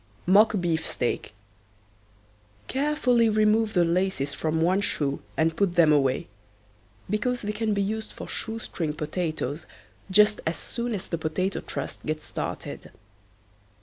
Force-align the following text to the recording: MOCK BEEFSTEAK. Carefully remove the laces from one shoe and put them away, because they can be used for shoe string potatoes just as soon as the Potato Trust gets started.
MOCK 0.25 0.53
BEEFSTEAK. 0.59 1.31
Carefully 2.67 3.29
remove 3.29 3.73
the 3.75 3.85
laces 3.85 4.33
from 4.33 4.59
one 4.59 4.81
shoe 4.81 5.21
and 5.37 5.55
put 5.55 5.75
them 5.75 5.93
away, 5.93 6.27
because 7.07 7.43
they 7.43 7.51
can 7.51 7.75
be 7.75 7.83
used 7.83 8.11
for 8.11 8.27
shoe 8.27 8.57
string 8.57 8.93
potatoes 8.93 9.67
just 10.09 10.41
as 10.47 10.57
soon 10.57 10.95
as 10.95 11.05
the 11.05 11.19
Potato 11.19 11.59
Trust 11.59 12.03
gets 12.03 12.25
started. 12.25 12.89